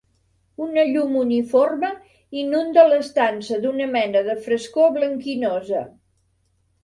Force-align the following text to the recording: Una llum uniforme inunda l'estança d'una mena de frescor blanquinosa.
Una 0.67 0.83
llum 0.93 1.11
uniforme 1.23 1.89
inunda 2.45 2.85
l'estança 2.93 3.59
d'una 3.65 3.89
mena 3.95 4.25
de 4.29 4.37
frescor 4.47 4.89
blanquinosa. 4.97 5.83